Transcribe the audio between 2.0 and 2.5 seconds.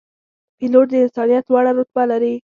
لري.